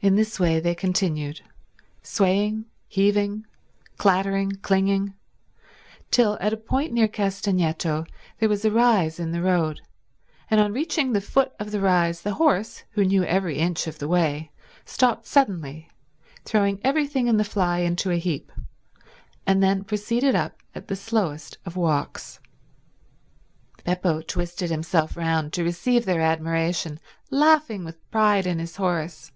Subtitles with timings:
[0.00, 1.40] In this way they continued,
[2.02, 3.46] swaying, heaving,
[3.96, 5.14] clattering, clinging,
[6.10, 8.04] till at a point near Castagneto
[8.38, 9.80] there was a rise in the road,
[10.50, 13.98] and on reaching the foot of the rise the horse, who knew every inch of
[13.98, 14.50] the way,
[14.84, 15.88] stopped suddenly,
[16.44, 18.52] throwing everything in the fly into a heap,
[19.46, 22.40] and then proceeded up at the slowest of walks.
[23.86, 27.00] Beppo twisted himself round to receive their admiration,
[27.30, 29.30] laughing with pride in his horse.